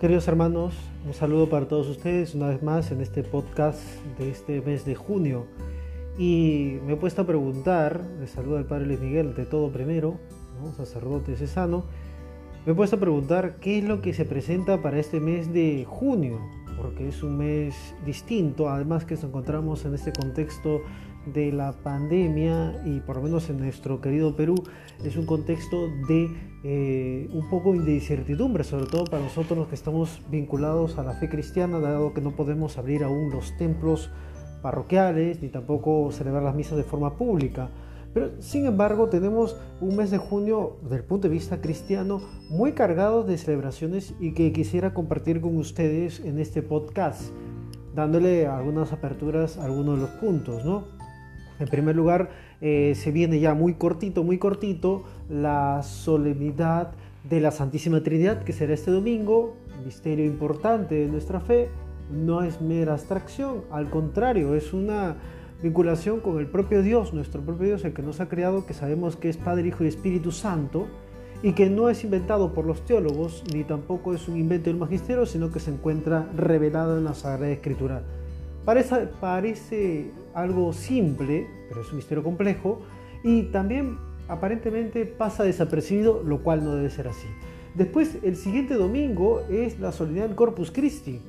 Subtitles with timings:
[0.00, 0.74] Queridos hermanos,
[1.04, 3.80] un saludo para todos ustedes una vez más en este podcast
[4.16, 5.46] de este mes de junio.
[6.16, 10.20] Y me he puesto a preguntar, le saludo al Padre Luis Miguel de todo primero,
[10.76, 11.82] sacerdote cesano,
[12.64, 15.84] me he puesto a preguntar qué es lo que se presenta para este mes de
[15.84, 16.38] junio,
[16.80, 17.74] porque es un mes
[18.06, 20.80] distinto, además que nos encontramos en este contexto
[21.32, 24.54] de la pandemia y por lo menos en nuestro querido Perú
[25.04, 26.28] es un contexto de
[26.64, 31.14] eh, un poco de incertidumbre, sobre todo para nosotros los que estamos vinculados a la
[31.14, 34.10] fe cristiana, dado que no podemos abrir aún los templos
[34.62, 37.70] parroquiales ni tampoco celebrar las misas de forma pública.
[38.12, 42.20] Pero sin embargo tenemos un mes de junio desde el punto de vista cristiano
[42.50, 47.30] muy cargado de celebraciones y que quisiera compartir con ustedes en este podcast,
[47.94, 50.97] dándole algunas aperturas a algunos de los puntos, ¿no?
[51.58, 56.92] En primer lugar, eh, se viene ya muy cortito, muy cortito, la solemnidad
[57.28, 61.68] de la Santísima Trinidad, que será este domingo, misterio importante de nuestra fe,
[62.10, 65.16] no es mera abstracción, al contrario, es una
[65.62, 69.16] vinculación con el propio Dios, nuestro propio Dios, el que nos ha creado, que sabemos
[69.16, 70.86] que es Padre, Hijo y Espíritu Santo,
[71.42, 75.26] y que no es inventado por los teólogos, ni tampoco es un invento del magisterio,
[75.26, 78.02] sino que se encuentra revelado en la Sagrada Escritura.
[78.64, 82.80] Parece, algo simple, pero es un misterio complejo,
[83.24, 83.98] y también
[84.28, 87.26] aparentemente pasa desapercibido, lo cual no debe ser así.
[87.74, 91.20] Después, el siguiente domingo es la solemnidad del Corpus Christi,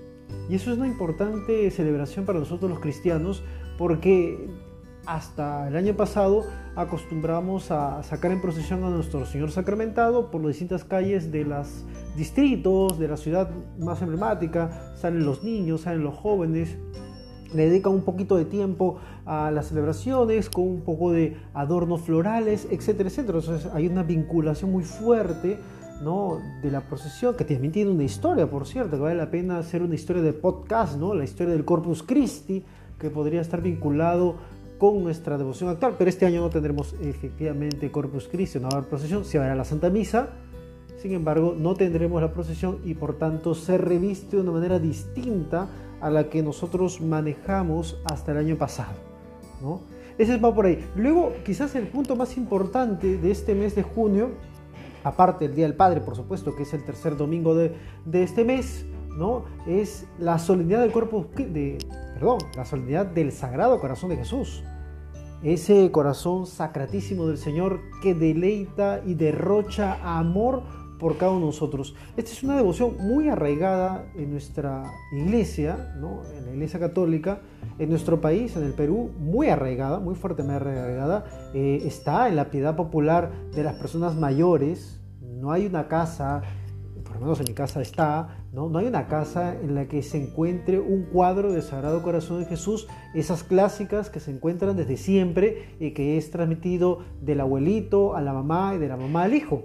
[0.49, 3.43] y eso es una importante celebración para nosotros los cristianos,
[3.77, 4.49] porque
[5.05, 10.49] hasta el año pasado acostumbramos a sacar en procesión a nuestro Señor sacramentado por las
[10.49, 11.85] distintas calles de los
[12.15, 16.77] distritos, de la ciudad más emblemática, salen los niños, salen los jóvenes,
[17.53, 22.67] le dedican un poquito de tiempo a las celebraciones con un poco de adornos florales,
[22.69, 23.39] etcétera, etcétera.
[23.39, 25.59] Entonces hay una vinculación muy fuerte
[26.01, 26.39] ¿no?
[26.61, 29.81] de la procesión, que también tiene una historia, por cierto, que vale la pena hacer
[29.81, 31.13] una historia de podcast, ¿no?
[31.13, 32.63] la historia del Corpus Christi,
[32.97, 34.35] que podría estar vinculado
[34.77, 39.25] con nuestra devoción actual, pero este año no tendremos efectivamente Corpus Christi, no habrá procesión,
[39.25, 40.29] se habrá la Santa Misa,
[41.01, 45.67] sin embargo no tendremos la procesión y por tanto se reviste de una manera distinta
[46.01, 48.93] a la que nosotros manejamos hasta el año pasado.
[49.61, 49.81] ¿no?
[50.17, 50.85] Ese va por ahí.
[50.95, 54.31] Luego, quizás el punto más importante de este mes de junio,
[55.03, 57.73] aparte del Día del Padre, por supuesto, que es el tercer domingo de,
[58.11, 58.85] este mes,
[59.17, 59.45] ¿no?
[59.65, 61.77] es la solemnidad del cuerpo, de,
[62.15, 64.63] perdón, la solemnidad del Sagrado Corazón de Jesús.
[65.41, 70.63] Ese corazón sacratísimo del Señor que deleita y derrocha amor
[70.99, 71.95] por cada uno de nosotros.
[72.17, 75.93] Esta es una devoción muy arraigada en nuestra iglesia,
[76.35, 77.41] en la iglesia católica,
[77.79, 81.51] en nuestro país, en el Perú, muy arraigada, muy fuertemente arraigada.
[81.53, 84.99] Eh, está en la piedad popular de las personas mayores.
[85.21, 86.41] No hay una casa,
[87.05, 88.67] por lo menos en mi casa está, ¿no?
[88.67, 92.45] no hay una casa en la que se encuentre un cuadro del Sagrado Corazón de
[92.45, 98.21] Jesús, esas clásicas que se encuentran desde siempre y que es transmitido del abuelito a
[98.21, 99.63] la mamá y de la mamá al hijo.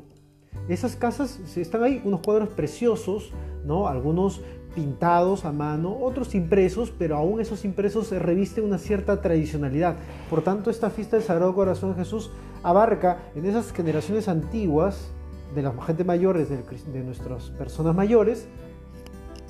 [0.69, 3.33] Esas casas están ahí, unos cuadros preciosos,
[3.65, 3.87] ¿no?
[3.89, 4.41] Algunos
[4.75, 9.97] pintados a mano, otros impresos, pero aún esos impresos revisten una cierta tradicionalidad.
[10.29, 12.31] Por tanto, esta fiesta del Sagrado Corazón de Jesús
[12.63, 15.11] abarca en esas generaciones antiguas
[15.55, 18.49] de las gente mayores, de nuestras personas mayores,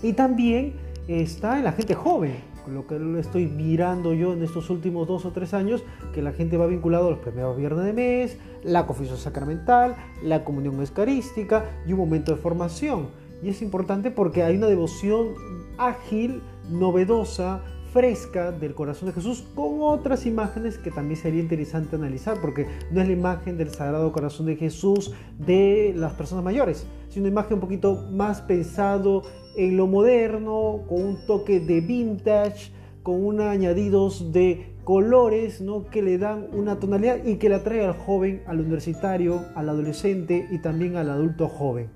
[0.02, 0.74] y también
[1.08, 2.36] está en la gente joven,
[2.68, 5.82] lo que estoy mirando yo en estos últimos dos o tres años,
[6.12, 10.44] que la gente va vinculado a los primeros viernes de mes, la confesión sacramental, la
[10.44, 13.08] comunión eucarística y un momento de formación.
[13.42, 15.34] Y es importante porque hay una devoción
[15.76, 17.62] ágil, novedosa,
[17.94, 23.00] fresca del corazón de Jesús con otras imágenes que también sería interesante analizar, porque no
[23.00, 27.54] es la imagen del Sagrado Corazón de Jesús de las personas mayores, sino una imagen
[27.54, 29.22] un poquito más pensado
[29.56, 32.72] en lo moderno, con un toque de vintage,
[33.04, 35.84] con unos añadidos de colores ¿no?
[35.84, 40.48] que le dan una tonalidad y que le atrae al joven, al universitario, al adolescente
[40.50, 41.90] y también al adulto joven.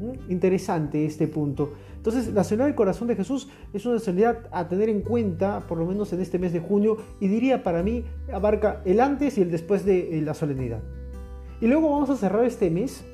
[0.00, 0.30] ¿Mm?
[0.30, 1.72] Interesante este punto.
[1.96, 5.78] Entonces, la soledad del corazón de Jesús es una soledad a tener en cuenta, por
[5.78, 9.42] lo menos en este mes de junio, y diría para mí, abarca el antes y
[9.42, 10.80] el después de eh, la solemnidad.
[11.60, 13.04] Y luego vamos a cerrar este mes.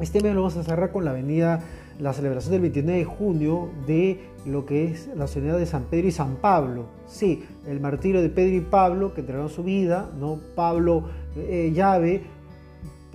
[0.00, 1.62] Este mes lo vamos a cerrar con la venida
[2.00, 6.08] la celebración del 29 de junio de lo que es la solemnidad de San Pedro
[6.08, 6.86] y San Pablo.
[7.06, 10.40] Sí, el martirio de Pedro y Pablo que entregaron su vida, ¿no?
[10.54, 11.04] Pablo
[11.36, 12.22] eh, llave,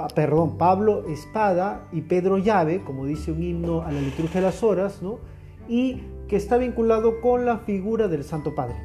[0.07, 4.63] perdón, Pablo espada y Pedro llave, como dice un himno a la liturgia de las
[4.63, 5.19] horas, ¿no?
[5.67, 8.75] Y que está vinculado con la figura del Santo Padre,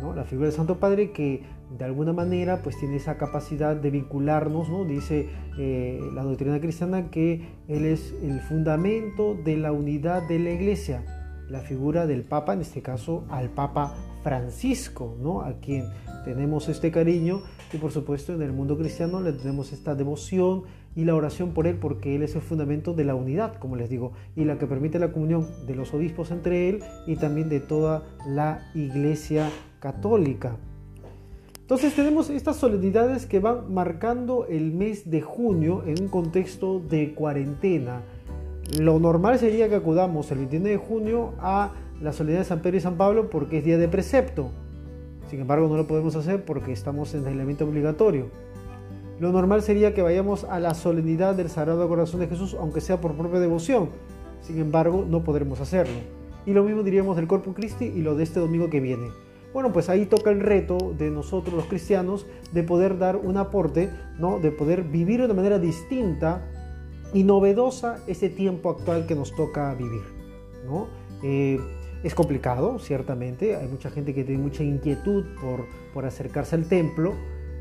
[0.00, 0.14] ¿no?
[0.14, 1.42] La figura del Santo Padre que
[1.78, 4.84] de alguna manera pues tiene esa capacidad de vincularnos, ¿no?
[4.84, 5.28] dice
[5.58, 11.02] eh, la doctrina cristiana que Él es el fundamento de la unidad de la iglesia,
[11.48, 15.42] la figura del Papa, en este caso al Papa Francisco, ¿no?
[15.42, 15.86] a quien
[16.24, 17.42] tenemos este cariño
[17.72, 20.62] y por supuesto en el mundo cristiano le tenemos esta devoción
[20.94, 23.88] y la oración por él porque él es el fundamento de la unidad, como les
[23.88, 27.60] digo, y la que permite la comunión de los obispos entre él y también de
[27.60, 30.56] toda la iglesia católica.
[31.60, 37.14] Entonces tenemos estas solemnidades que van marcando el mes de junio en un contexto de
[37.14, 38.02] cuarentena.
[38.78, 41.72] Lo normal sería que acudamos el 29 de junio a
[42.02, 44.50] la solemnidad de San Pedro y San Pablo porque es día de precepto.
[45.30, 48.26] Sin embargo, no lo podemos hacer porque estamos en aislamiento obligatorio.
[49.20, 53.00] Lo normal sería que vayamos a la solemnidad del Sagrado Corazón de Jesús, aunque sea
[53.00, 53.90] por propia devoción.
[54.42, 55.94] Sin embargo, no podremos hacerlo.
[56.44, 59.06] Y lo mismo diríamos del Corpus Christi y lo de este domingo que viene.
[59.52, 63.90] Bueno, pues ahí toca el reto de nosotros los cristianos de poder dar un aporte,
[64.18, 64.40] ¿no?
[64.40, 66.42] de poder vivir de una manera distinta
[67.14, 70.02] y novedosa ese tiempo actual que nos toca vivir.
[70.66, 70.88] ¿no?
[71.22, 71.60] Eh,
[72.02, 77.14] es complicado, ciertamente, hay mucha gente que tiene mucha inquietud por, por acercarse al templo,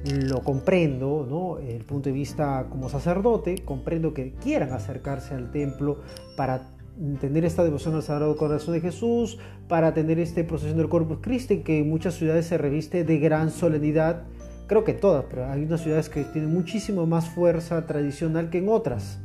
[0.04, 1.60] lo comprendo, ¿no?
[1.60, 6.00] el punto de vista como sacerdote, comprendo que quieran acercarse al templo
[6.36, 6.72] para
[7.20, 11.60] tener esta devoción al Sagrado Corazón de Jesús, para tener este procesión del Corpus Christi,
[11.60, 14.24] que en muchas ciudades se reviste de gran solemnidad,
[14.68, 18.70] creo que todas, pero hay unas ciudades que tienen muchísimo más fuerza tradicional que en
[18.70, 19.20] otras.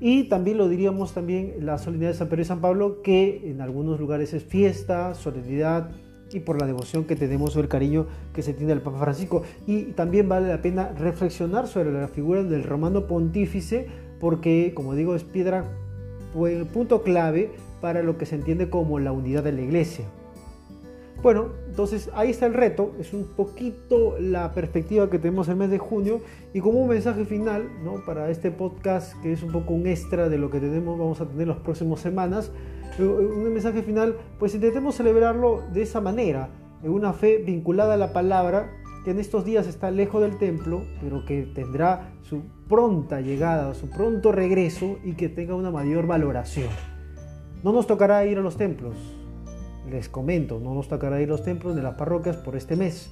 [0.00, 3.60] Y también lo diríamos también la solemnidad de San Pedro y San Pablo, que en
[3.60, 5.90] algunos lugares es fiesta, solemnidad,
[6.32, 9.42] y por la devoción que tenemos o el cariño que se tiene al Papa Francisco.
[9.66, 13.86] Y también vale la pena reflexionar sobre la figura del romano pontífice,
[14.20, 15.64] porque, como digo, es piedra,
[16.72, 20.04] punto clave para lo que se entiende como la unidad de la iglesia.
[21.26, 25.70] Bueno, entonces ahí está el reto, es un poquito la perspectiva que tenemos el mes
[25.70, 26.20] de junio
[26.54, 27.94] y como un mensaje final ¿no?
[28.06, 31.26] para este podcast que es un poco un extra de lo que tenemos, vamos a
[31.26, 32.52] tener las próximas semanas,
[33.00, 36.48] eh, un mensaje final, pues intentemos celebrarlo de esa manera,
[36.84, 38.70] en una fe vinculada a la palabra
[39.04, 43.90] que en estos días está lejos del templo, pero que tendrá su pronta llegada, su
[43.90, 46.68] pronto regreso y que tenga una mayor valoración.
[47.64, 48.94] No nos tocará ir a los templos,
[49.90, 53.10] les comento, no nos tocará ir los templos de las parroquias por este mes,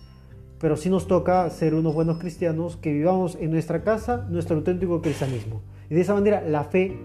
[0.58, 5.02] pero sí nos toca ser unos buenos cristianos que vivamos en nuestra casa nuestro auténtico
[5.02, 5.62] cristianismo.
[5.90, 6.98] Y de esa manera la fe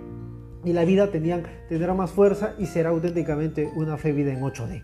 [0.63, 4.83] y la vida tendrán, tendrá más fuerza y será auténticamente una fe vida en 8D.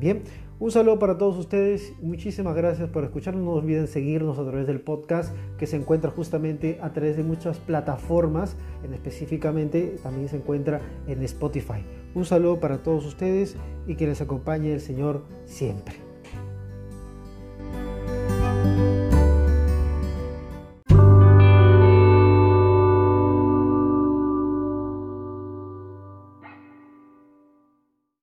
[0.00, 0.22] Bien,
[0.60, 4.80] un saludo para todos ustedes, muchísimas gracias por escucharnos, no olviden seguirnos a través del
[4.80, 10.80] podcast que se encuentra justamente a través de muchas plataformas, en específicamente también se encuentra
[11.06, 11.84] en Spotify.
[12.14, 13.56] Un saludo para todos ustedes
[13.86, 16.07] y que les acompañe el Señor siempre.